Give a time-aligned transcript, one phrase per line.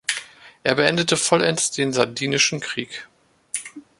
[0.63, 3.07] Er beendete vollends den Sardinischen Krieg.